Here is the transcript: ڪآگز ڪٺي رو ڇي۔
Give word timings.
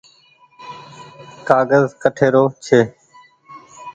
ڪآگز 1.47 1.85
ڪٺي 2.01 2.27
رو 2.33 2.43
ڇي۔ 2.65 2.79